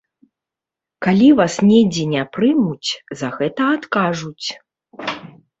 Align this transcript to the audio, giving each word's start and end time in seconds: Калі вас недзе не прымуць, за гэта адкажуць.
Калі 1.07 1.27
вас 1.41 1.57
недзе 1.69 2.05
не 2.15 2.23
прымуць, 2.37 2.89
за 3.21 3.31
гэта 3.37 3.63
адкажуць. 3.77 4.47